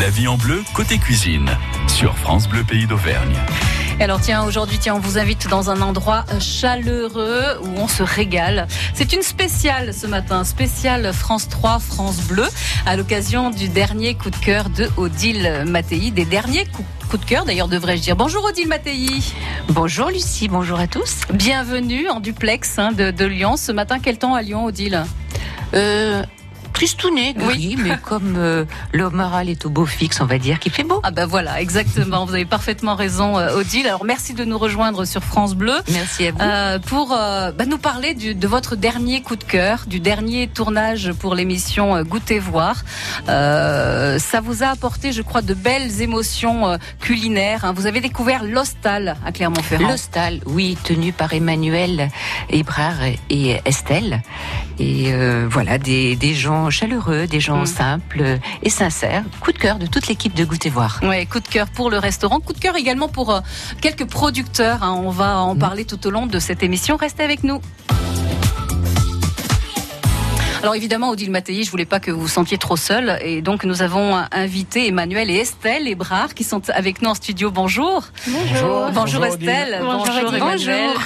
[0.00, 1.48] La vie en bleu, côté cuisine,
[1.86, 3.36] sur France Bleu Pays d'Auvergne.
[4.00, 8.66] Alors tiens, aujourd'hui, tiens, on vous invite dans un endroit chaleureux où on se régale.
[8.92, 12.46] C'est une spéciale ce matin, spéciale France 3, France Bleu,
[12.86, 17.44] à l'occasion du dernier coup de cœur de Odile Mattei, des derniers coups de cœur
[17.44, 18.16] d'ailleurs devrais-je dire.
[18.16, 19.06] Bonjour Odile Mattei.
[19.68, 21.20] Bonjour Lucie, bonjour à tous.
[21.32, 23.56] Bienvenue en duplex hein, de, de Lyon.
[23.56, 25.04] Ce matin, quel temps à Lyon Odile?
[25.74, 26.24] Euh,
[26.84, 30.70] tristounet, oui, mais comme euh, le moral est au beau fixe, on va dire qu'il
[30.70, 31.00] fait beau.
[31.02, 32.26] Ah ben voilà, exactement.
[32.26, 33.86] Vous avez parfaitement raison, euh, Odile.
[33.86, 35.76] Alors merci de nous rejoindre sur France Bleu.
[35.90, 36.38] Merci à vous.
[36.42, 40.46] Euh, pour euh, bah, nous parler du, de votre dernier coup de cœur, du dernier
[40.46, 42.84] tournage pour l'émission Goûter voir.
[43.26, 47.64] ça vous a apporté, je crois, de belles émotions culinaires.
[47.64, 47.72] Hein.
[47.72, 49.88] Vous avez découvert l'Hostal à Clermont-Ferrand.
[49.88, 52.10] L'Hostal, oui, tenu par Emmanuel
[52.50, 54.20] Ebrard et Estelle.
[54.78, 55.14] Et
[55.48, 57.66] voilà, des, des gens chaleureux, des gens mm.
[57.66, 59.24] simples et sincères.
[59.40, 61.00] Coup de cœur de toute l'équipe de Goûter Voir.
[61.02, 62.40] Oui, coup de cœur pour le restaurant.
[62.40, 63.40] Coup de cœur également pour euh,
[63.80, 64.82] quelques producteurs.
[64.82, 65.00] Hein.
[65.04, 65.58] On va en mm.
[65.58, 66.96] parler tout au long de cette émission.
[66.96, 67.60] Restez avec nous.
[70.64, 73.18] Alors évidemment, Odile Mattei, je voulais pas que vous vous sentiez trop seul.
[73.20, 77.50] Et donc, nous avons invité Emmanuel et Estelle Ebrard qui sont avec nous en studio.
[77.50, 78.04] Bonjour.
[78.26, 78.90] Bonjour.
[78.94, 79.80] Bonjour, Estelle.
[79.82, 80.90] Bonjour, Emmanuel.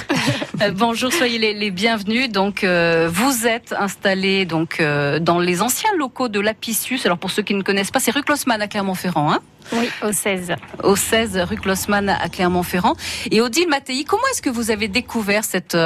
[0.61, 2.29] Euh, bonjour, soyez les, bienvenus.
[2.29, 7.05] Donc, euh, vous êtes installés donc euh, dans les anciens locaux de l'Apicius.
[7.05, 9.31] Alors, pour ceux qui ne connaissent pas, c'est rue Closman à Clermont-Ferrand.
[9.31, 9.39] Hein
[9.71, 10.55] oui, au 16.
[10.83, 12.95] Au 16 rue Closman à Clermont-Ferrand.
[13.31, 15.77] Et Odile Mattei, comment est-ce que vous avez découvert cette,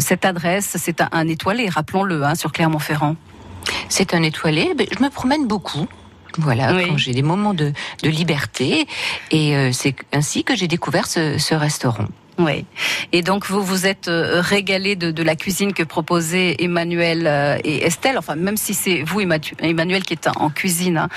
[0.00, 0.76] cette adresse?
[0.78, 3.09] C'est un, étoilé, rappelons-le, hein, sur Clermont-Ferrand.
[3.88, 4.74] C'est un étoilé.
[4.78, 5.86] Je me promène beaucoup.
[6.38, 7.72] Voilà, quand j'ai des moments de,
[8.04, 8.86] de liberté.
[9.32, 12.06] Et c'est ainsi que j'ai découvert ce, ce restaurant.
[12.44, 12.64] Oui.
[13.12, 17.58] Et donc vous vous êtes euh, régalé de, de la cuisine que proposaient Emmanuel euh,
[17.64, 18.18] et Estelle.
[18.18, 20.98] Enfin, même si c'est vous Emmanuel qui est en cuisine.
[20.98, 21.08] Hein.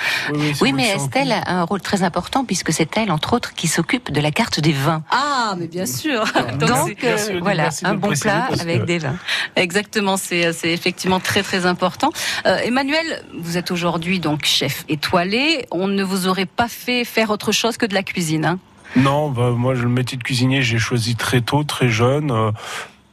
[0.61, 4.11] Oui, mais Estelle a un rôle très important puisque c'est elle, entre autres, qui s'occupe
[4.11, 5.03] de la carte des vins.
[5.11, 6.23] Ah, mais bien sûr.
[6.59, 9.17] donc, euh, voilà, un bon plat avec des vins.
[9.55, 12.11] Exactement, c'est effectivement très très important.
[12.45, 15.65] Emmanuel, vous êtes aujourd'hui donc chef étoilé.
[15.71, 18.45] On ne vous aurait pas fait faire autre chose que de la cuisine.
[18.45, 18.59] Hein?
[18.95, 22.51] Non, bah, moi le métier de cuisinier, j'ai choisi très tôt, très jeune, euh,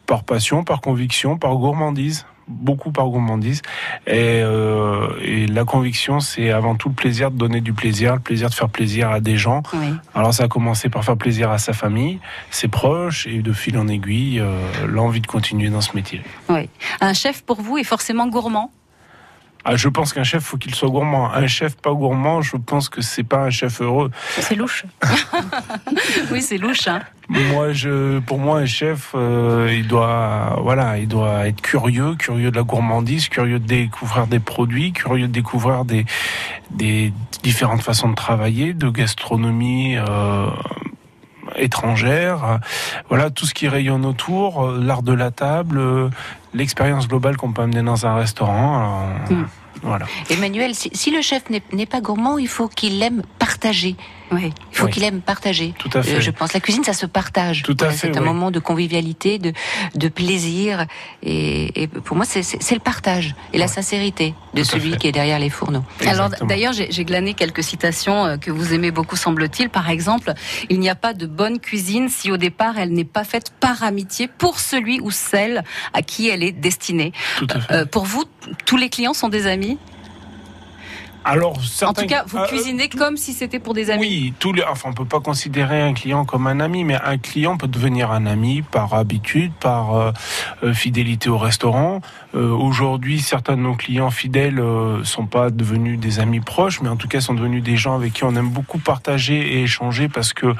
[0.07, 3.63] par passion, par conviction, par gourmandise beaucoup par gourmandise.
[4.07, 8.21] Et, euh, et la conviction, c'est avant tout le plaisir de donner du plaisir, le
[8.21, 9.63] plaisir de faire plaisir à des gens.
[10.15, 12.19] Alors ça a commencé par faire plaisir à sa famille,
[12.51, 16.23] ses proches, et de fil en aiguille, euh, l'envie de continuer dans ce métier.
[16.49, 16.69] Oui.
[17.01, 18.71] Un chef pour vous est forcément gourmand?
[19.65, 21.32] Ah, je pense qu'un chef, faut qu'il soit gourmand.
[21.32, 24.10] Un chef pas gourmand, je pense que c'est pas un chef heureux.
[24.38, 24.84] C'est louche.
[26.31, 26.88] oui, c'est louche.
[26.88, 27.00] Hein.
[27.28, 32.50] Moi, je, pour moi, un chef, euh, il doit, voilà, il doit être curieux, curieux
[32.50, 36.06] de la gourmandise, curieux de découvrir des produits, curieux de découvrir des,
[36.70, 37.12] des
[37.43, 39.97] différentes façons de travailler, de gastronomie.
[39.97, 40.47] Euh,
[41.56, 42.60] étrangère,
[43.09, 45.81] voilà tout ce qui rayonne autour, euh, l'art de la table,
[46.55, 49.06] l'expérience globale qu'on peut amener dans un restaurant.
[49.28, 49.44] Hmm.
[49.83, 50.06] Voilà.
[50.28, 53.97] Emmanuel, si, le chef n'est pas gourmand, il faut qu'il aime partager.
[54.33, 55.75] Oui, il faut qu'il aime partager.
[55.77, 56.16] Tout à fait.
[56.16, 57.62] Euh, je pense la cuisine, ça se partage.
[57.65, 58.12] Tout à fait.
[58.12, 59.53] C'est un moment de convivialité, de,
[59.97, 60.87] de plaisir,
[61.22, 65.41] et, et pour moi, c'est le partage et la sincérité de celui qui est derrière
[65.41, 65.84] les fourneaux.
[66.06, 69.69] Alors d'ailleurs, j'ai glané quelques citations euh, que vous aimez beaucoup, semble-t-il.
[69.69, 70.32] Par exemple,
[70.69, 73.82] il n'y a pas de bonne cuisine si au départ elle n'est pas faite par
[73.82, 77.12] amitié pour celui ou celle à qui elle est destinée.
[77.38, 77.75] Tout à fait.
[77.75, 78.25] Euh, pour vous,
[78.65, 79.77] tous les clients sont des amis?
[81.25, 84.00] Alors, en tout cas, vous euh, cuisinez comme si c'était pour des amis.
[84.00, 87.19] Oui, tous les, enfin, on peut pas considérer un client comme un ami, mais un
[87.19, 90.12] client peut devenir un ami par habitude, par euh,
[90.62, 92.00] euh, fidélité au restaurant.
[92.35, 94.63] Aujourd'hui, certains de nos clients fidèles
[95.03, 98.13] sont pas devenus des amis proches, mais en tout cas sont devenus des gens avec
[98.13, 100.55] qui on aime beaucoup partager et échanger parce que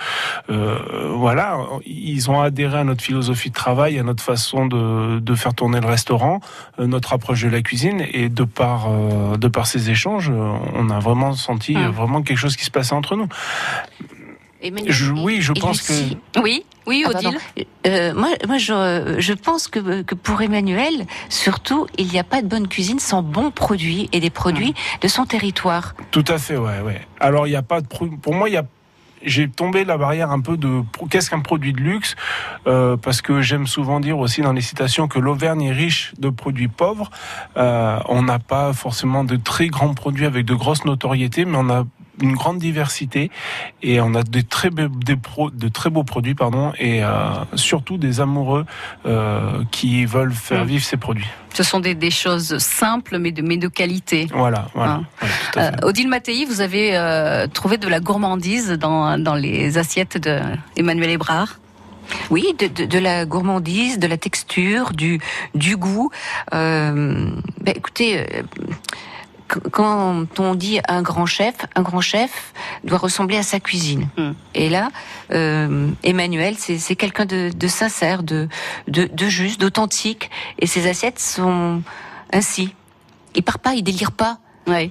[0.49, 5.55] voilà, ils ont adhéré à notre philosophie de travail, à notre façon de, de faire
[5.55, 6.41] tourner le restaurant,
[6.79, 8.89] notre approche de la cuisine et de par
[9.39, 10.31] de par ces échanges
[10.75, 11.91] on a vraiment senti ah.
[11.91, 13.29] vraiment quelque chose qui se passait entre nous.
[14.63, 15.93] Oui, je pense que.
[16.41, 17.39] Oui, oui, ah, Odile.
[17.87, 22.43] Euh, moi, moi je, je pense que, que, pour Emmanuel, surtout, il n'y a pas
[22.43, 24.99] de bonne cuisine sans bons produits et des produits ah.
[25.01, 25.95] de son territoire.
[26.11, 27.01] Tout à fait, ouais, ouais.
[27.21, 27.87] Alors, il n'y a pas de.
[27.87, 28.65] Pour moi, il y a
[29.23, 32.17] j'ai tombé la barrière un peu de qu'est-ce qu'un produit de luxe
[32.67, 36.31] euh, parce que j'aime souvent dire aussi dans les citations que l'Auvergne est riche de
[36.31, 37.11] produits pauvres.
[37.57, 41.69] Euh, on n'a pas forcément de très grands produits avec de grosses notoriétés, mais on
[41.69, 41.85] a
[42.23, 43.31] une grande diversité
[43.83, 45.17] et on a des très, des
[45.53, 47.03] de très beaux produits pardon, et
[47.55, 48.67] surtout des amoureux
[49.71, 50.69] qui veulent faire mm.
[50.69, 51.29] vivre ces produits.
[51.55, 54.29] Ce sont des, choses simples mais de, mais de qualité.
[54.33, 54.67] Voilà.
[54.75, 55.01] voilà,
[55.57, 55.73] hein.
[55.83, 61.61] Odile Mattei, vous avez trouvé de la gourmandise dans, dans les assiettes d'Emmanuel Hébrard?
[62.31, 65.21] Oui, de, la gourmandise, de la texture, du,
[65.55, 66.11] du goût.
[66.55, 67.31] Euh,
[67.61, 68.43] ben, écoutez, euh,
[69.71, 72.53] quand on dit un grand chef, un grand chef
[72.85, 74.09] doit ressembler à sa cuisine.
[74.17, 74.33] Hmm.
[74.55, 74.91] Et là,
[75.33, 78.49] euh, Emmanuel, c'est quelqu'un de, sincère, de,
[78.89, 80.31] de, juste, d'authentique.
[80.59, 81.83] Et ses assiettes sont
[82.33, 82.75] ainsi.
[83.35, 84.39] Il part pas, il délire pas.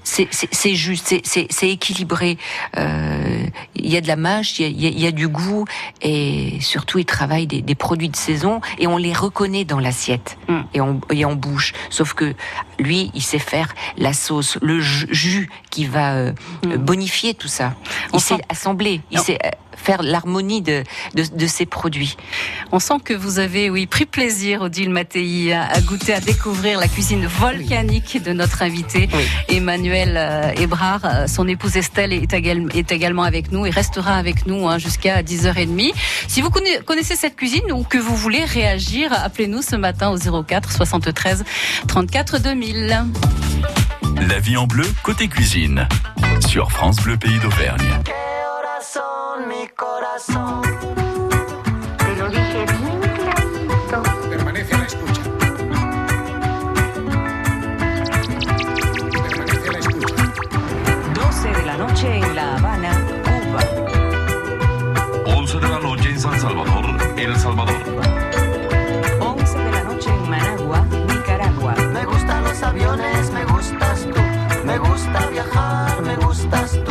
[0.04, 2.38] C'est juste, c'est équilibré.
[2.78, 3.46] Euh,
[3.80, 5.66] il y a de la mâche, il y, a, du goût
[6.02, 10.60] et surtout il travaille des, produits de saison et on les reconnaît dans l'assiette mm.
[10.74, 11.74] et, en, et en bouche.
[11.90, 12.34] Sauf que
[12.80, 16.34] lui, il sait faire la sauce, le jus qui va euh,
[16.66, 16.76] mm.
[16.78, 17.74] bonifier tout ça.
[18.14, 20.84] Il sait assembler, il sait euh, faire l'harmonie de,
[21.16, 22.18] de, ces produits.
[22.72, 26.88] On sent que vous avez, oui, pris plaisir, Odile Mattei, à, goûter, à découvrir la
[26.88, 29.10] cuisine volcanique de notre invité,
[29.48, 31.30] Emmanuel euh, Ebrard.
[31.30, 35.94] Son épouse Estelle est, est également avec nous et restera avec nous hein, jusqu'à 10h30.
[36.28, 36.50] Si vous
[36.86, 41.44] connaissez cette cuisine ou que vous voulez réagir, appelez-nous ce matin au 04 73
[41.88, 43.06] 34 2000.
[44.28, 45.88] La vie en bleu, côté cuisine,
[46.48, 48.00] sur France Bleu Pays d'Auvergne.
[66.40, 66.86] Salvador,
[67.18, 67.76] El Salvador.
[69.20, 71.76] 11 de la noche en Managua, Nicaragua.
[71.94, 74.66] Me gustan los aviones, me gustas tú.
[74.66, 76.89] Me gusta viajar, me gustas tú.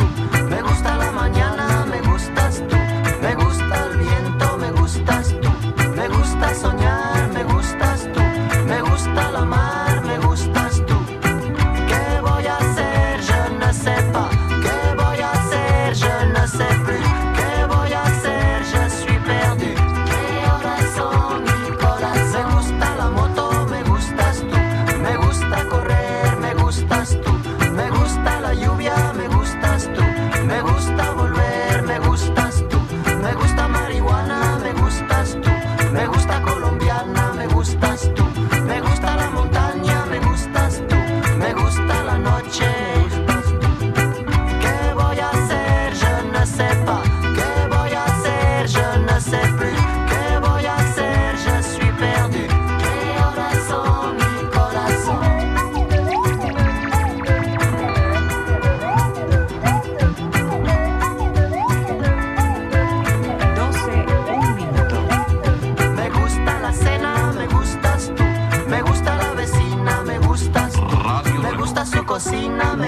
[72.75, 72.87] me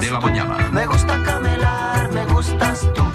[0.00, 0.20] de la
[0.72, 3.09] Me gusta camelar, me gustas tú.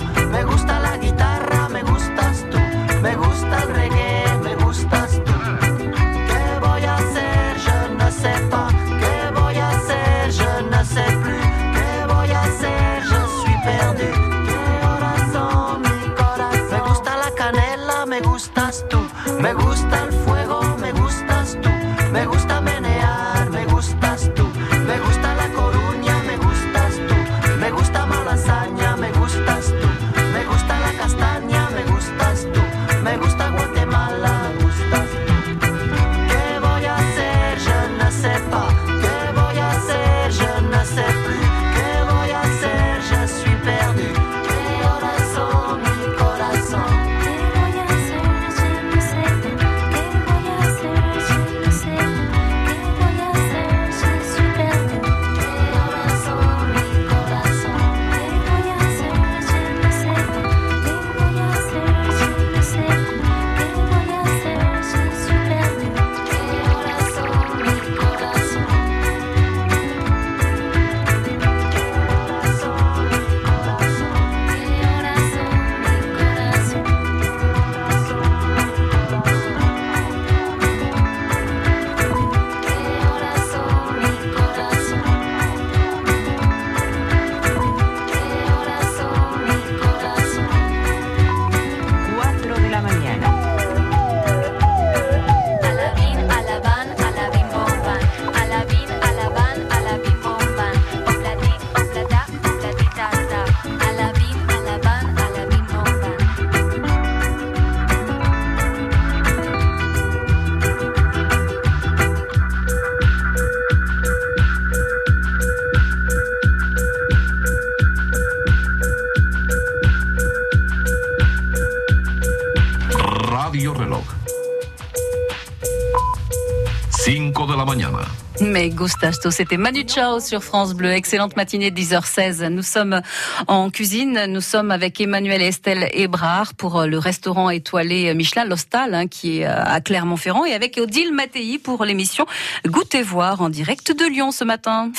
[129.32, 130.92] C'était Manu Chao sur France Bleu.
[130.92, 132.48] Excellente matinée, 10h16.
[132.48, 133.02] Nous sommes
[133.48, 134.26] en cuisine.
[134.28, 139.08] Nous sommes avec Emmanuel et Estelle Ebrard pour euh, le restaurant étoilé Michelin L'Hostal, hein,
[139.08, 142.26] qui est euh, à Clermont-Ferrand, et avec Odile Mattei pour l'émission
[142.66, 144.92] Goûtez voir en direct de Lyon ce matin.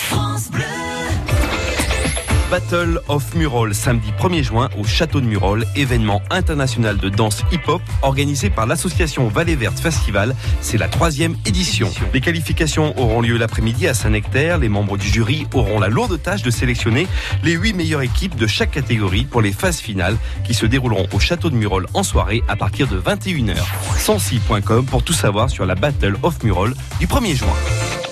[2.51, 7.83] Battle of Murol, samedi 1er juin au Château de Murol, événement international de danse hip-hop
[8.03, 10.37] organisé par l'association Vallée Verte Festival.
[10.61, 11.91] C'est la troisième édition.
[12.15, 14.59] Les qualifications auront lieu l'après-midi à Saint-Nectaire.
[14.59, 17.09] Les membres du jury auront la lourde tâche de sélectionner
[17.43, 21.19] les huit meilleures équipes de chaque catégorie pour les phases finales qui se dérouleront au
[21.19, 23.57] Château de Murol en soirée à partir de 21h.
[23.99, 28.06] 106.com pour tout savoir sur la Battle of Murol du 1er juin.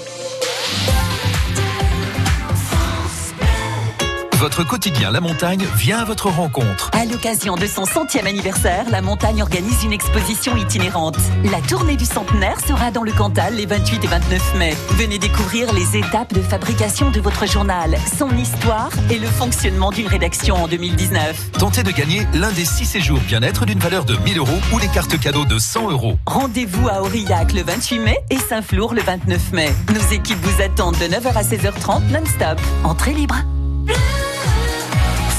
[4.38, 6.90] Votre quotidien La Montagne vient à votre rencontre.
[6.92, 11.16] À l'occasion de son centième anniversaire, la montagne organise une exposition itinérante.
[11.44, 14.76] La tournée du centenaire sera dans le Cantal les 28 et 29 mai.
[14.90, 20.08] Venez découvrir les étapes de fabrication de votre journal, son histoire et le fonctionnement d'une
[20.08, 21.52] rédaction en 2019.
[21.52, 24.88] Tentez de gagner l'un des six séjours bien-être d'une valeur de 1000 euros ou les
[24.88, 26.18] cartes cadeaux de 100 euros.
[26.26, 29.72] Rendez-vous à Aurillac le 28 mai et Saint-Flour le 29 mai.
[29.94, 32.60] Nos équipes vous attendent de 9h à 16h30 non-stop.
[32.82, 33.36] Entrée libre.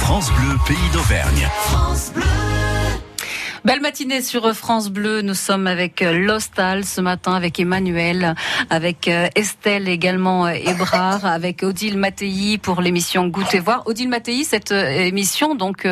[0.06, 1.50] France Bleu, pays d'Auvergne.
[3.66, 5.24] Belle matinée sur France Bleu.
[5.24, 8.36] Nous sommes avec euh, Lostal ce matin, avec Emmanuel,
[8.70, 13.82] avec euh, Estelle également, euh, Ebrard, avec Odile Mattei pour l'émission Goûtez voir.
[13.88, 15.88] Odile Mattei, cette émission donc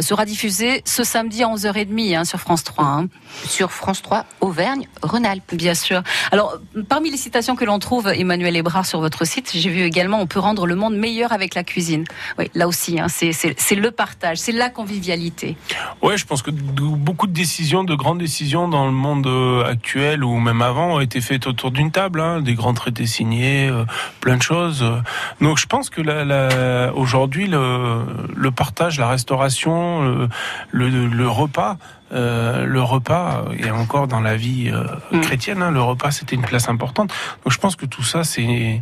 [0.00, 2.84] sera diffusée ce samedi à 11h30 hein, sur France 3.
[2.84, 3.08] hein.
[3.46, 5.54] Sur France 3, Auvergne, Rhône-Alpes.
[5.54, 6.02] Bien sûr.
[6.32, 6.58] Alors,
[6.88, 10.26] parmi les citations que l'on trouve, Emmanuel Ebrard, sur votre site, j'ai vu également, on
[10.26, 12.04] peut rendre le monde meilleur avec la cuisine.
[12.38, 13.32] Oui, là aussi, hein, c'est-
[13.76, 15.56] le partage, c'est la convivialité.
[16.02, 16.50] Ouais, je pense que
[16.96, 21.00] beaucoup de décisions, de grandes décisions dans le monde euh, actuel ou même avant ont
[21.00, 23.84] été faites autour d'une table, hein, des grands traités signés, euh,
[24.20, 24.82] plein de choses.
[24.82, 24.98] euh.
[25.40, 31.28] Donc je pense que la, la- aujourd'hui le, le partage, la restauration, le, le, le
[31.28, 31.76] repas.
[32.12, 35.20] euh, le repas et encore dans la vie euh, Mm.
[35.22, 37.10] chrétienne, hein, le repas c'était une place importante.
[37.44, 38.80] Donc je pense que tout ça c'est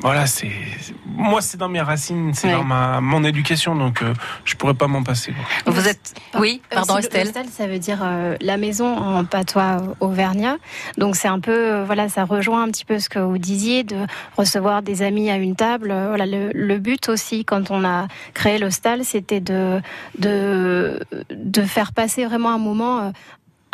[0.00, 0.50] voilà, c'est
[1.06, 2.52] moi c'est dans mes racines, c'est Ouais.
[2.54, 4.12] dans ma mon éducation, donc euh,
[4.44, 5.32] je pourrais pas m'en passer.
[5.64, 5.72] quoi.
[5.72, 7.30] Vous êtes, oui, Euh, pardon Estelle.
[7.50, 10.56] ça veut dire euh, la maison en patois auvergnat.
[10.98, 13.84] Donc c'est un peu, euh, voilà, ça rejoint un petit peu ce que vous disiez
[13.84, 13.96] de
[14.36, 15.88] recevoir des amis à une table.
[16.08, 19.80] Voilà, le, le but aussi quand on a créé l'hostal, c'était de,
[20.18, 23.12] de de faire passer vraiment un moment.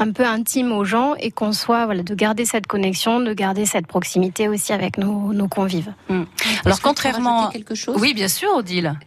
[0.00, 3.32] Euh, un peu intime aux gens et qu'on soit voilà de garder cette connexion, de
[3.32, 5.92] garder cette proximité aussi avec nos, nos convives.
[6.08, 6.26] Alors
[6.64, 7.96] qu'on peut contrairement, rajouter quelque chose?
[8.00, 8.98] Oui, bien sûr, Odile.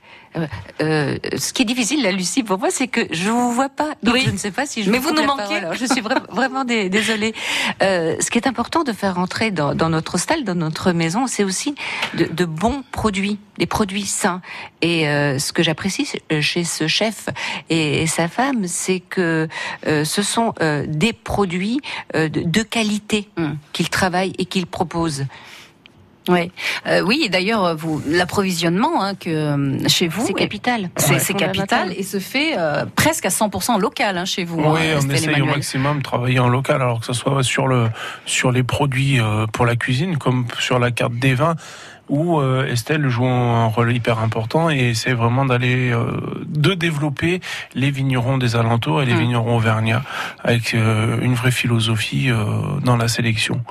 [0.81, 3.89] Euh, ce qui est difficile, là, Lucie, pour moi, c'est que je vous vois pas.
[4.01, 4.23] Donc Oui.
[4.25, 5.57] je ne sais pas si je Mais vous nous la manquez.
[5.57, 7.35] Alors, je suis vra- vraiment dé- désolée.
[7.83, 11.27] Euh, ce qui est important de faire entrer dans, dans notre hostel, dans notre maison,
[11.27, 11.75] c'est aussi
[12.15, 14.41] de, de bons produits, des produits sains.
[14.81, 16.09] Et euh, ce que j'apprécie
[16.41, 17.29] chez ce chef
[17.69, 19.47] et, et sa femme, c'est que
[19.85, 21.79] euh, ce sont euh, des produits
[22.15, 23.53] euh, de, de qualité Mm.
[23.73, 25.25] qu'ils travaillent et qu'ils proposent.
[26.29, 26.51] Oui,
[26.87, 27.23] euh, oui.
[27.25, 30.89] et D'ailleurs, vous l'approvisionnement hein, que euh, chez vous, C'est capital.
[30.95, 31.39] c'est Ouais.
[31.39, 34.57] capital et se fait euh, presque à 100% local hein, chez vous.
[34.61, 37.67] Oui, hein, on essaye au maximum de travailler en local, alors que ce soit sur
[37.67, 37.89] le
[38.25, 41.55] sur les produits euh, pour la cuisine, comme sur la carte des vins,
[42.09, 46.11] où euh, Estelle joue un rôle hyper important et essaie vraiment d'aller euh,
[46.45, 47.39] de développer
[47.75, 49.19] les vignerons des alentours et les Mm.
[49.19, 50.03] vignerons auvergnats
[50.43, 52.29] avec euh, une vraie philosophie
[52.83, 53.61] dans la sélection.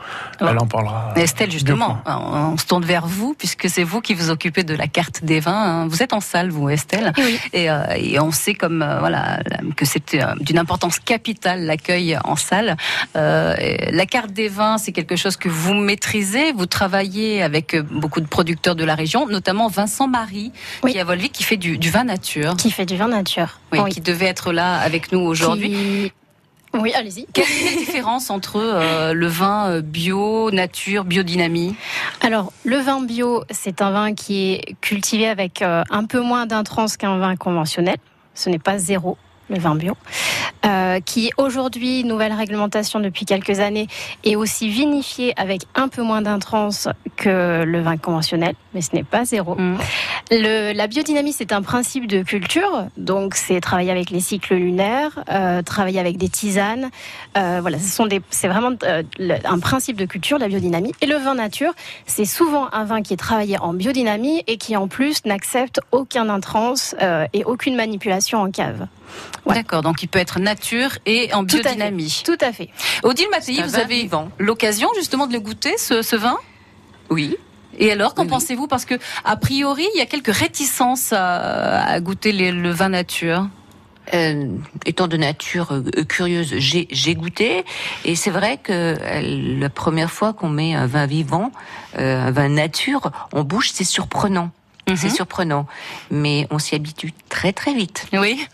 [0.41, 1.13] Alors, Elle en parlera.
[1.17, 4.87] Estelle, justement, on se tourne vers vous puisque c'est vous qui vous occupez de la
[4.87, 5.53] carte des vins.
[5.83, 5.87] hein.
[5.89, 7.39] Vous êtes en salle, vous, Estelle, Oui.
[7.53, 9.41] et, euh, et on sait comme euh, voilà
[9.77, 12.77] que c'est euh, d'une importance capitale l'accueil en salle.
[13.17, 13.55] Euh,
[13.91, 16.53] la carte des vins, c'est quelque chose que vous maîtrisez.
[16.53, 20.53] Vous travaillez avec beaucoup de producteurs de la région, notamment Vincent Marie,
[20.83, 20.93] Oui.
[20.93, 23.59] qui à Volvic, qui fait du, du vin nature, Qui fait du vin nature.
[23.73, 23.91] oui, Oui.
[23.91, 25.71] qui devait être là avec nous aujourd'hui.
[25.71, 26.13] Qui-
[26.75, 27.27] Oui, allez-y.
[27.35, 31.75] Quelle est la différence entre euh, le vin euh, bio, nature, biodynamie?
[32.23, 36.47] Alors, le vin bio, c'est un vin qui est cultivé avec euh, un peu moins
[36.47, 37.97] d'intrants qu'un vin conventionnel.
[38.35, 39.19] Ce n'est pas zéro,
[39.49, 39.95] le vin bio.
[40.65, 43.89] Euh, qui aujourd'hui, nouvelle réglementation depuis quelques années,
[44.23, 46.69] est aussi vinifié avec un peu moins d'intrants
[47.17, 49.57] que le vin conventionnel, mais ce n'est pas zéro.
[49.57, 49.79] Mm.
[50.31, 55.25] Le- la biodynamie, c'est un principe de culture, donc c'est travailler avec les cycles lunaires,
[55.31, 56.91] euh, travailler avec des tisanes.
[57.37, 58.71] Euh, voilà, ce sont des, c'est vraiment
[59.45, 60.93] un principe de culture, la biodynamie.
[61.01, 61.73] Et le vin nature,
[62.07, 66.29] c'est souvent un vin qui est travaillé en biodynamie et qui en plus n'accepte aucun
[66.29, 68.87] intrants euh, et aucune manipulation en cave.
[69.47, 71.75] D'accord, donc il peut être nature et en Tout à fait.
[71.77, 72.23] biodynamie.
[72.25, 72.69] Tout à fait.
[73.03, 74.09] Odile Mattei, vous avez
[74.39, 76.37] l'occasion justement de le goûter, ce, ce vin?
[77.11, 77.37] Oui.
[77.79, 78.67] Et alors, qu'en Oui, pensez-vous?
[78.69, 78.95] Parce que
[79.25, 83.49] a priori, il y a quelques réticences à, à goûter les- le vin nature.
[84.15, 84.49] Euh,
[84.85, 87.65] étant de nature euh, curieuse, j'ai goûté
[88.05, 91.53] et c'est vrai que euh, la première fois qu'on met un vin vivant,
[91.99, 94.51] euh, un vin nature en bouche, c'est surprenant.
[94.97, 95.15] C'est Mhm.
[95.15, 95.67] surprenant,
[96.11, 98.07] mais on s'y habitue très très vite.
[98.13, 98.47] Oui.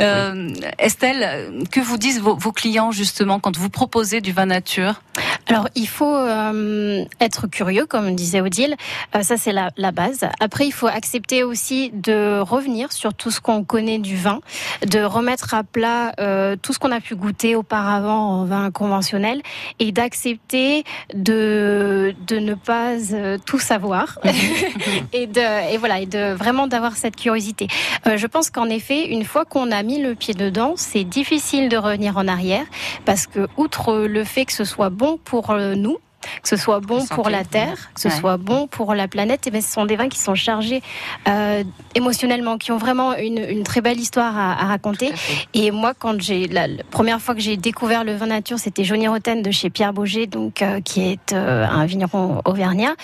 [0.00, 5.02] Euh, Estelle, que vous disent vos, vos clients justement quand vous proposez du vin nature?
[5.46, 8.76] Alors, il faut euh, être curieux, comme disait Odile.
[9.14, 10.24] Euh, ça, c'est la, la base.
[10.38, 14.40] Après, il faut accepter aussi de revenir sur tout ce qu'on connaît du vin,
[14.86, 19.42] de remettre à plat euh, tout ce qu'on a pu goûter auparavant en vin conventionnel
[19.80, 24.18] et d'accepter de, de ne pas euh, tout savoir
[25.12, 27.66] et, de, et voilà, et de vraiment d'avoir cette curiosité.
[28.06, 31.68] Euh, je pense qu'en effet, une fois qu'on a mis le pied dedans, c'est difficile
[31.68, 32.64] de revenir en arrière
[33.04, 35.98] parce que, outre le fait que ce soit bon pour euh, nous,
[36.42, 38.14] que ce soit bon pour la terre, que ce Ouais.
[38.14, 40.82] soit bon pour la planète, et ben, ce sont des vins qui sont chargés
[41.28, 41.62] euh,
[41.94, 45.08] émotionnellement, qui ont vraiment une, une très belle histoire à, à raconter.
[45.10, 45.14] À.
[45.54, 48.84] Et moi, quand j'ai la, la première fois que j'ai découvert le vin nature, c'était
[48.84, 52.94] Johnny Rotten de chez Pierre Bauger, donc euh, qui est euh, un vigneron auvergnat.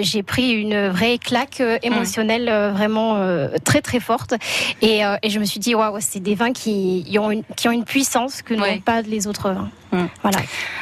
[0.00, 3.18] J'ai pris une vraie claque euh, émotionnelle vraiment
[3.64, 4.34] très très forte,
[4.80, 7.72] et, et je me suis dit waouh, c'est des vins qui, ont une, qui ont
[7.72, 8.74] une puissance que Ouais.
[8.76, 9.70] n'ont pas les autres vins.
[9.92, 10.06] Mm.
[10.22, 10.38] Voilà.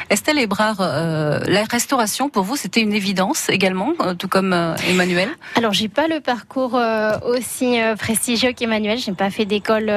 [0.09, 4.75] Estelle Ebrard, euh, la restauration pour vous c'était une évidence également, euh, tout comme euh,
[4.89, 8.97] Emmanuel Alors, j'ai pas le parcours euh, aussi prestigieux qu'Emmanuel.
[8.97, 9.91] J'ai pas fait d'école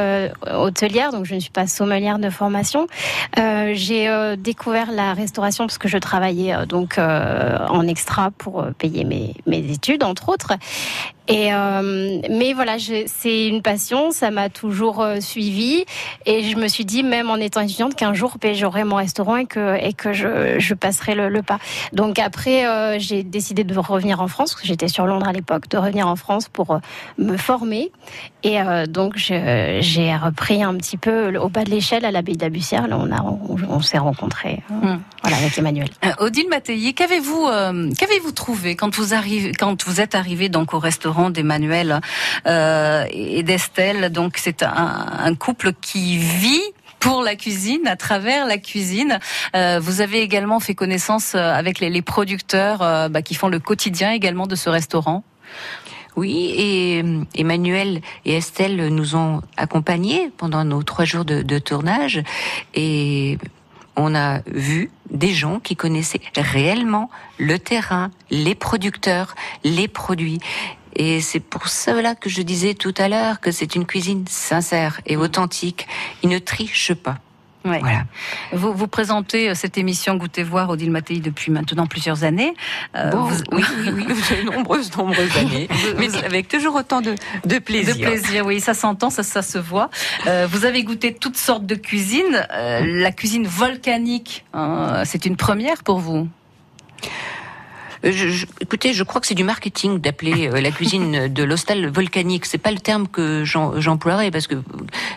[0.53, 2.87] hôtelière, donc je ne suis pas sommelière de formation.
[3.37, 9.71] J'ai découvert la restauration parce que je travaillais donc en extra pour payer mes, mes
[9.71, 10.53] études, entre autres.
[11.27, 15.87] Et euh, mais voilà, c'est une passion, ça m'a toujours euh, suivi
[16.27, 19.39] et je me suis dit même en étant étudiante qu'un jour ben, j'aurai mon restaurant
[19.39, 21.59] et que et que je, je passerai le, le pas.
[21.95, 25.79] Donc après euh, j'ai décidé de revenir en France j'étais sur Londres à l'époque, de
[25.79, 26.79] revenir en France pour
[27.17, 27.91] me former
[28.43, 32.51] et donc j'ai repris un petit peu au bas de l'échelle à l'abbaye de la
[32.51, 32.87] Bussière.
[32.87, 35.01] Là on a on, on s'est rencontrés euh, Mm.
[35.23, 35.89] voilà avec Emmanuel.
[36.19, 40.79] Odile Mattei, qu'avez-vous euh, qu'avez-vous trouvé quand vous arrivez quand vous êtes arrivé donc au
[40.79, 41.14] restaurant?
[41.31, 42.01] d'Emmanuel
[42.47, 46.63] euh, et d'Estelle Donc c'est un, couple qui vit
[47.01, 49.19] pour la cuisine, à travers la cuisine.
[49.55, 52.79] Euh, vous avez également fait connaissance euh, avec les, producteurs
[53.11, 55.23] bah, qui font le quotidien également de ce restaurant.
[56.17, 62.23] Oui, et Emmanuel et Estelle nous ont accompagnés pendant nos trois jours de, de tournage
[62.75, 63.37] et
[63.97, 70.41] on a vu des gens qui connaissaient réellement le terrain, les producteurs, les produits.
[70.97, 75.01] Et c'est pour cela que je disais tout à l'heure que c'est une cuisine sincère
[75.07, 75.87] et authentique.
[76.23, 77.19] Ils ne trichent pas.
[77.65, 77.79] Ouais.
[77.81, 78.05] Voilà.
[78.53, 82.53] Vous, vous présentez euh, cette émission Goûtez voir Odile Mattei depuis maintenant plusieurs années.
[82.95, 87.15] Euh, Bon, vous- oui, oui, oui, nombreuses, nombreuses années, mais avec toujours autant de,
[87.47, 87.97] de plaisir.
[87.97, 89.89] De plaisir, oui, ça s'entend, ça, ça se voit.
[90.27, 92.47] Euh, vous avez goûté toutes sortes de cuisines.
[92.53, 96.29] Euh, la cuisine volcanique, hein, c'est une première pour vous?
[98.05, 101.43] Euh, Je, je- écoutez, je crois que c'est du marketing d'appeler euh, la cuisine de
[101.43, 102.45] l'hostel volcanique.
[102.47, 104.57] C'est pas le terme que j'emploierais parce que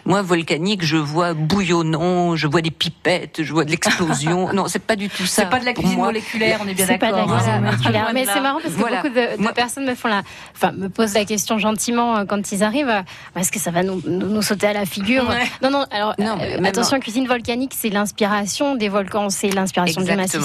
[0.06, 4.54] moi volcanique, je vois bouillonnant, je vois des pipettes, je vois de l'explosion.
[4.54, 5.44] non, c'est pas du tout ça.
[5.44, 6.08] C'est pas de la cuisine moi.
[6.08, 7.36] moléculaire, on est bien C'est pas de la d'accord.
[7.38, 7.62] cuisine hein.
[7.62, 8.02] moléculaire.
[8.04, 9.02] Loin de Mais c'est marrant parce que Voilà.
[9.02, 10.22] beaucoup de, de Moi- personnes me font la,
[10.56, 13.04] enfin, me posent la question gentiment euh, quand ils arrivent.
[13.36, 15.44] Est-ce que ça va nous, nous, nous sauter à la figure Ouais.
[15.62, 15.86] Non, non.
[15.92, 20.42] Alors, Non, euh, attention, cuisine volcanique, c'est l'inspiration des volcans, c'est l'inspiration du massif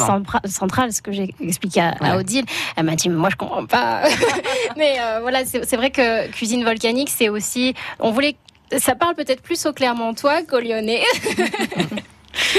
[0.46, 0.92] central.
[0.92, 2.16] Ce que j'ai expliqué à, à Voilà.
[2.76, 4.02] Elle m'a dit, moi, je comprends pas.
[4.76, 8.36] mais euh, voilà, c'est vrai que cuisine volcanique, c'est aussi, on voulait.
[8.78, 11.02] Ça parle peut-être plus au Clermontois qu'au Lyonnais.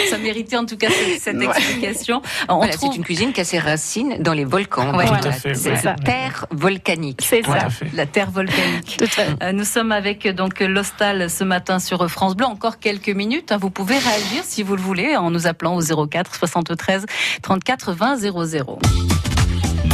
[0.10, 0.88] Ça méritait en tout cas
[1.20, 2.22] cette, explication.
[2.48, 4.96] On Voilà, trouve c'est une cuisine qui a ses racines dans les volcans.
[4.96, 7.26] Ouais, Voilà, fait, cette terre volcanique.
[7.28, 7.68] C'est ça.
[7.94, 8.98] la terre volcanique.
[8.98, 9.52] Tout à fait.
[9.54, 12.46] Nous sommes avec donc l'Hostal ce matin sur France Bleu.
[12.46, 13.52] Encore quelques minutes.
[13.52, 13.58] hein.
[13.60, 17.06] Vous pouvez réagir si vous le voulez en nous appelant au 04 73
[17.42, 18.80] 34 20 00.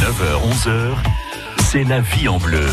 [0.00, 0.96] 9h, 11h,
[1.70, 2.66] c'est la vie en bleu.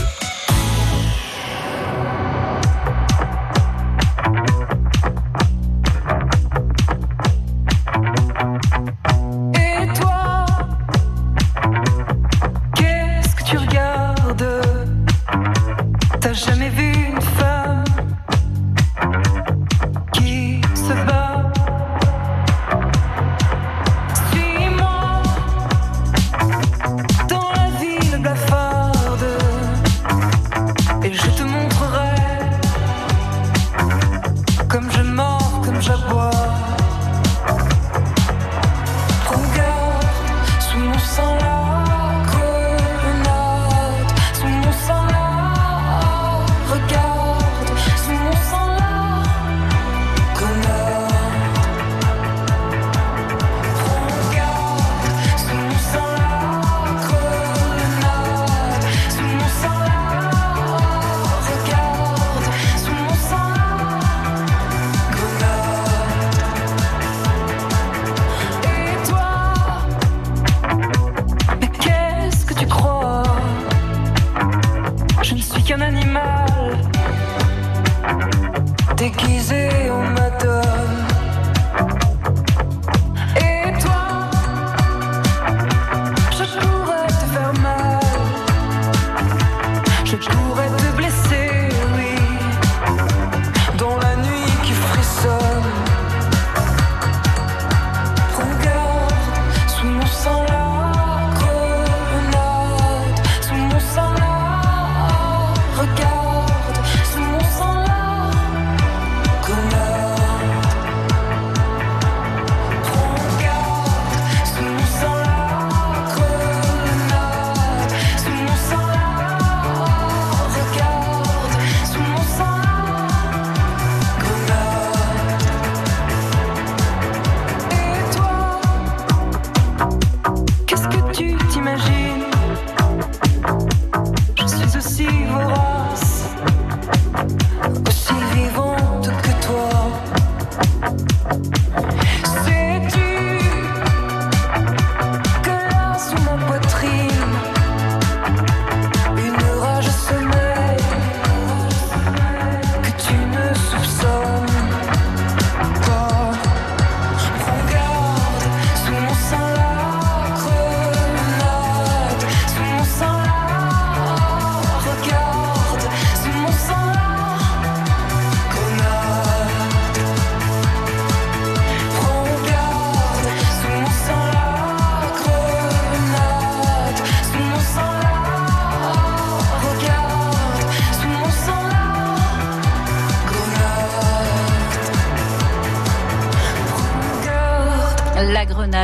[105.77, 106.16] Regarde.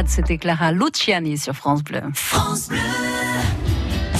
[0.06, 2.02] C'était Clara Luciani sur France Bleu.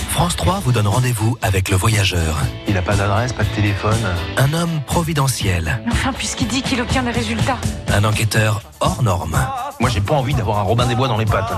[0.10, 2.38] France 3 vous donne rendez-vous avec le voyageur.
[2.68, 3.98] Il n'a pas d'adresse, pas de téléphone.
[4.38, 5.82] Un homme providentiel.
[5.92, 7.58] Enfin, puisqu'il dit qu'il obtient des résultats.
[7.92, 9.38] Un enquêteur hors norme.
[9.80, 11.52] Moi, j'ai pas envie d'avoir un Robin des Bois dans les pattes.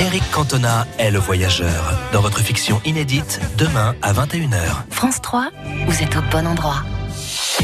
[0.00, 1.98] Eric Cantona est le voyageur.
[2.12, 4.86] Dans votre fiction inédite, demain à 21h.
[4.90, 5.50] France 3,
[5.86, 6.82] vous êtes au bon endroit.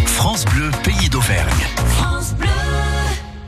[0.06, 1.66] France Bleu, pays d'Auvergne.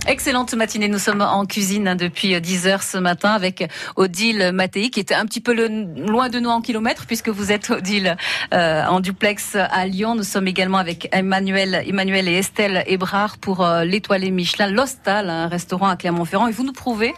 [0.09, 4.88] Excellente matinée, nous sommes en cuisine hein, depuis 10 heures ce matin avec Odile Mattei
[4.90, 8.16] qui était un petit peu loin de nous en kilomètres puisque vous êtes Odile
[8.55, 10.14] euh, en duplex à Lyon.
[10.14, 15.49] Nous sommes également avec Emmanuel, Emmanuel et Estelle Ebrard pour euh, l'étoilé Michelin L'Hostal, un
[15.49, 16.47] restaurant à Clermont-Ferrand.
[16.47, 17.12] Et vous nous prouvez,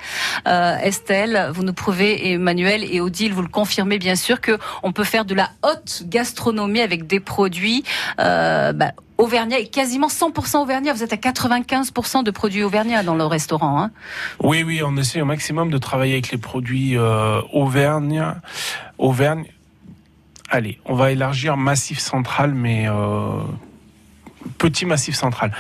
[0.47, 4.93] euh, Estelle, vous nous prouvez Emmanuel et Odile, vous le confirmez bien sûr que on
[4.93, 7.85] peut faire de la haute gastronomie avec des produits
[8.19, 10.93] euh, bah, auvergnats et quasiment 100% auvergnats.
[10.93, 13.83] Vous êtes à 95% de produits auvergnats dans le restaurant.
[13.83, 13.91] Hein.
[14.41, 18.25] Oui, oui, on essaie au maximum de travailler avec les produits euh, Auvergne.
[18.99, 19.45] Auvergne.
[20.49, 23.43] Allez, on va élargir Massif Central, mais euh,
[24.59, 25.53] petit Massif Central.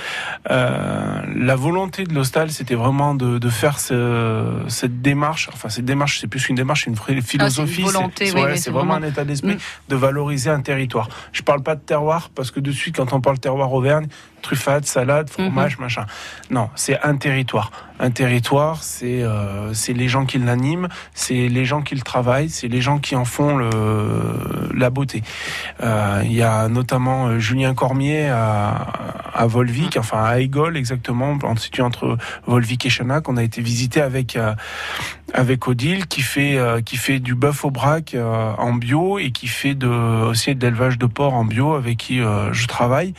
[0.50, 5.48] Euh, la volonté de l'hostal, c'était vraiment de, de faire ce- cette démarche.
[5.52, 7.84] Enfin, cette démarche, c'est plus qu'une démarche, c'est une philosophie.
[7.86, 9.58] Ah, c'est oui, ouais, vraiment, vraiment- un état d'esprit Mm.
[9.88, 11.08] de valoriser un territoire.
[11.32, 14.06] Je parle pas de terroir parce que de suite, quand on parle terroir Auvergne,
[14.42, 15.82] truffade, salade, fromage, Mhm.
[15.84, 16.06] machin.
[16.50, 17.70] Non, c'est un territoire.
[18.00, 22.48] Un territoire, c'est euh, c'est les gens qui l'animent, c'est les gens qui le travaillent,
[22.48, 23.70] c'est les gens qui en font le,
[24.74, 25.22] la beauté.
[25.82, 28.86] Euh, Il y a notamment euh, Julien Cormier à,
[29.34, 33.28] à Volvic, enfin à Aigol exactement, en situé entre Volvic et Chenac.
[33.28, 34.54] On a été visité avec euh,
[35.34, 39.30] avec Odile qui fait euh, qui fait du bœuf au braque euh, en bio et
[39.30, 43.12] qui fait de aussi de l'élevage de porc en bio avec qui euh, je travaille.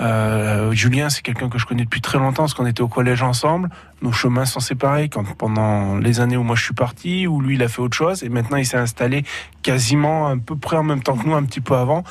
[0.00, 3.22] Euh, Julien, c'est quelqu'un que je connais depuis très longtemps parce qu'on était au collège
[3.22, 3.68] ensemble.
[4.02, 5.08] Nos chemins sont séparés.
[5.08, 7.96] Quand pendant les années où moi je suis parti, où lui il a fait autre
[7.96, 9.24] chose et maintenant il s'est installé
[9.62, 12.02] quasiment à peu près en même temps que nous, un petit peu avant.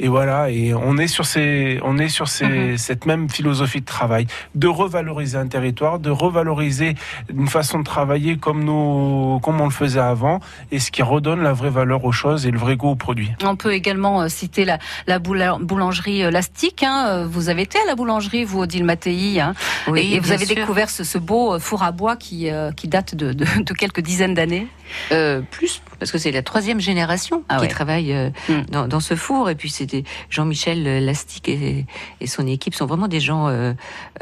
[0.00, 2.76] Et voilà, et on est sur ces, on est sur ces, Mhm.
[2.78, 6.94] cette même philosophie de travail, de revaloriser un territoire, de revaloriser
[7.34, 11.42] une façon de travailler comme nous, comme on le faisait avant, et ce qui redonne
[11.42, 13.32] la vraie valeur aux choses et le vrai goût aux produits.
[13.44, 16.82] On peut également euh, citer la, la boula- boulangerie euh, Lastique.
[16.82, 17.06] Hein.
[17.08, 19.40] Euh, Vous avez été à la boulangerie, vous, Odile Mattei.
[19.40, 19.54] Hein.
[19.88, 20.54] Oui, et, et vous avez sûr.
[20.56, 24.00] découvert ce, ce beau four à bois qui, euh, qui date de, de, de quelques
[24.00, 24.66] dizaines d'années.
[25.12, 27.68] Euh, plus, parce que c'est la troisième génération Ah qui ouais.
[27.68, 28.62] travaille euh, Mm.
[28.70, 29.50] dans, dans ce four.
[29.50, 31.86] Et puis c'était Jean-Michel euh, Lastic et,
[32.20, 33.72] et son équipe sont vraiment des gens euh,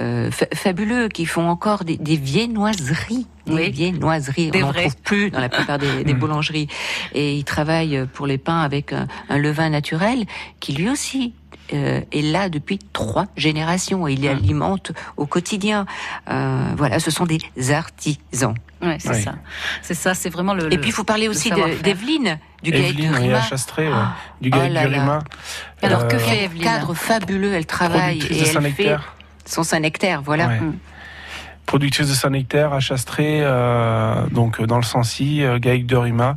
[0.01, 3.27] euh, fa- fabuleux qui font encore des, des viennoiseries.
[3.47, 3.71] Des Oui.
[3.71, 4.51] viennoiseries.
[4.51, 6.69] Des On n'en trouve plus dans la plupart des, des boulangeries.
[7.15, 10.25] Et ils travaillent pour les pains avec un, un levain naturel
[10.61, 11.33] qui lui aussi
[11.73, 15.87] euh, est là depuis trois générations et il alimente au quotidien.
[16.29, 17.39] Euh, voilà, ce sont des
[17.73, 18.55] artisans.
[18.83, 19.23] Ouais, c'est Oui.
[19.23, 19.35] ça.
[19.83, 20.67] C'est ça, c'est vraiment le.
[20.67, 21.51] Et le- puis il faut parler le aussi
[21.83, 23.39] d'Evelyne, du oui, Durima.
[23.39, 23.95] à Chastré, ouais.
[23.95, 24.87] Ah, du oh là.
[24.87, 25.19] Durima.
[25.83, 29.15] Alors, que fait Evelyne cadre fabuleux, elle travaille et elle fait Saint-Nectaire.
[29.45, 30.47] Son Saint-Nectaire, voilà.
[30.49, 30.61] Ouais.
[30.61, 30.79] Mm.
[31.71, 36.35] Productrice de Saint-Nectaire à Chastré, euh, donc euh, dans le Sancy, euh, Gaïque de Rima,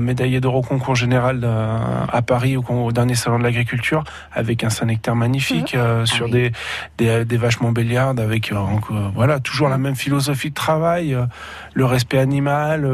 [0.00, 5.16] médaillée d'or au concours général à Paris au, dernier salon de l'agriculture, avec un Saint-Nectaire
[5.16, 6.30] magnifique euh, sur oui.
[6.30, 6.52] des,
[6.98, 11.18] des, des vaches montbéliardes, avec donc, voilà toujours la même philosophie de travail,
[11.74, 12.86] le respect animal,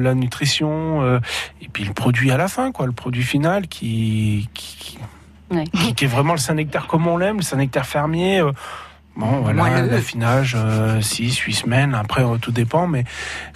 [0.00, 1.18] la nutrition,
[1.60, 4.98] et puis le produit à la fin, quoi, le produit final qui, qui,
[5.50, 5.64] Ouais.
[5.64, 8.42] qui, qui est vraiment le Saint-Nectaire comme on l'aime, le Saint-Nectaire fermier.
[9.18, 10.56] Euh, Bon, voilà, l'affinage,
[11.00, 13.04] 6, 8 semaines, après, euh, tout dépend, mais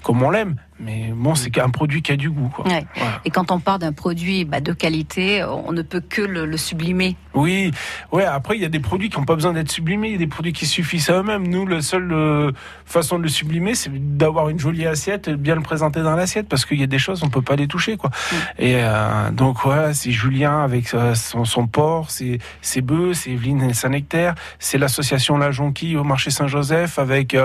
[0.02, 0.56] comme on l'aime.
[0.84, 2.66] Mais bon, c'est un produit qui a du goût, quoi.
[2.66, 2.84] Ouais.
[2.96, 3.20] Voilà.
[3.24, 6.56] Et quand on part d'un produit bah, de qualité, on ne peut que le, le
[6.56, 7.16] sublimer.
[7.34, 7.70] Oui,
[8.10, 8.24] ouais.
[8.24, 10.08] Après, il y a des produits qui n'ont pas besoin d'être sublimés.
[10.08, 11.46] Il y a des produits qui suffisent à eux-mêmes.
[11.46, 12.50] Nous, la seule euh,
[12.84, 16.16] façon de le sublimer, c'est d'avoir une jolie assiette et de bien le présenter dans
[16.16, 18.10] l'assiette, parce qu'il y a des choses on peut pas les toucher, quoi.
[18.58, 23.30] Et euh, donc voilà, c'est Julien avec euh, son, son porc, c'est ses bœufs, c'est
[23.30, 27.36] Evelyne et Saint-Nectaire, c'est l'association La Jonquille au marché Saint-Joseph avec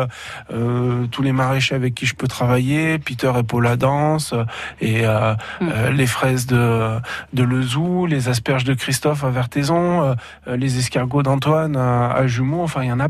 [0.50, 4.34] tous les maraîchers avec qui je peux travailler, Peter et Paul Danse,
[4.80, 7.00] et euh, euh, les fraises de
[7.34, 10.13] de Lezou, les asperges de Christophe à Vertaison, euh,
[10.48, 12.63] euh, les escargots d'Antoine à, à Jumeaux.
[12.63, 13.08] Enfin, il y en a.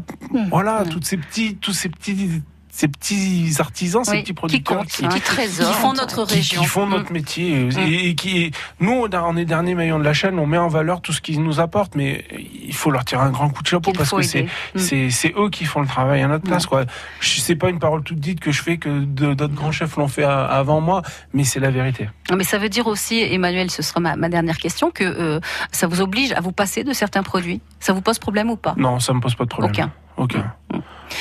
[0.50, 2.42] Voilà, toutes ces petits, tous ces petits,
[2.78, 6.62] ces petits artisans, ces petits qui producteurs comptent, hein, qui- qui font notre qui- région.
[6.62, 6.90] qui font Mm.
[6.92, 10.60] notre métier et, et qui, nous, on est dernier maillon de la chaîne, on met
[10.60, 13.63] en valeur tout ce qu'ils nous apportent, mais il faut leur tirer un grand coup
[13.63, 14.44] de chapeau parce que c'est.
[14.44, 14.78] Mm.
[14.78, 16.84] c'est, c'est eux qui font le travail à notre place, quoi.
[17.20, 20.24] Sais pas une parole toute dite que je fais que d'autres grands chefs l'ont fait
[20.24, 21.02] avant moi,
[21.34, 22.10] mais c'est la vérité.
[22.36, 25.40] Mais ça veut dire aussi, Emmanuel, ce sera ma, ma dernière question, que euh,
[25.72, 27.60] ça vous oblige à vous passer de certains produits.
[27.80, 28.76] Ça vous pose problème ou pas?
[28.78, 29.72] Non, ça me pose pas de problème.
[29.72, 29.92] Aucun.
[30.18, 30.54] Aucun.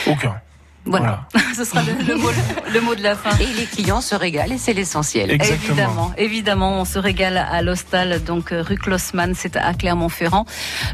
[0.06, 0.34] Aucun.
[0.86, 1.20] Voilà.
[1.56, 2.30] ce sera le, le mot,
[2.72, 3.36] le mot de la fin.
[3.38, 5.30] Et les clients se régalent et c'est l'essentiel.
[5.30, 5.66] Exactement.
[5.76, 10.46] Évidemment, évidemment, on se régale à l'Hostal, donc euh, rue Klossmann, c'est à Clermont-Ferrand.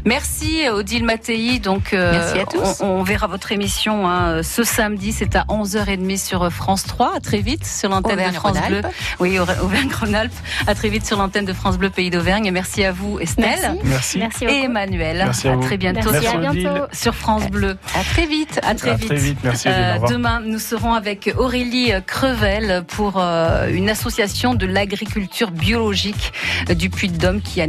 [0.05, 1.59] Merci euh, Odile Mattei.
[1.59, 2.81] Donc, euh, Merci à tous.
[2.81, 7.15] On, on verra votre émission hein, ce samedi, c'est à 11h30 sur euh, France 3.
[7.17, 8.81] À très vite sur l'antenne de France Bleu.
[9.19, 10.33] Oui, Auver- Auvergne-Rhône-Alpes.
[10.67, 12.49] À très vite sur l'antenne de France Bleu Pays d'Auvergne.
[12.51, 13.75] Merci à vous, Estelle.
[13.83, 14.17] Merci.
[14.19, 14.63] Merci Et.
[14.63, 15.17] Emmanuel.
[15.17, 15.61] Merci à vous.
[15.63, 16.85] très bientôt Merci, sur, à bientôt.
[16.91, 17.77] Sur France Bleu.
[17.95, 18.59] À très vite.
[18.63, 19.07] À très À vite.
[19.07, 19.37] très vite.
[19.43, 20.11] Merci, Au revoir.
[20.11, 26.33] demain, nous serons avec Aurélie Crevel pour euh, une association de l'agriculture biologique
[26.69, 27.61] euh, du Puy-de-Dôme qui,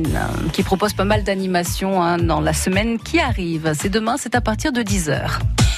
[0.53, 3.73] qui propose pas mal d'animations hein, dans la semaine qui arrive.
[3.75, 5.41] C'est demain, c'est à partir de 10h.